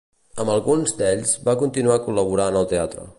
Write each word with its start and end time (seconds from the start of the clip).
Amb 0.43 0.51
alguns 0.53 0.95
d'ells 1.01 1.35
va 1.49 1.57
continuar 1.65 1.99
col·laborant 2.09 2.59
al 2.63 2.71
teatre. 2.73 3.09